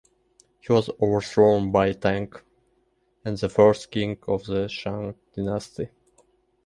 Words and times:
He 0.61 0.73
was 0.73 0.89
overthrown 0.99 1.71
by 1.71 1.91
Tang, 1.93 2.33
the 3.23 3.47
first 3.49 3.91
king 3.91 4.17
of 4.27 4.43
the 4.45 4.67
Shang 4.67 5.13
dynasty. 5.35 5.89